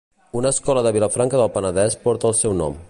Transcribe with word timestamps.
Una 0.39 0.49
escola 0.53 0.81
de 0.87 0.93
Vilafranca 0.95 1.37
del 1.43 1.53
Penedès 1.59 2.01
porta 2.07 2.33
el 2.33 2.39
seu 2.43 2.59
nom. 2.63 2.79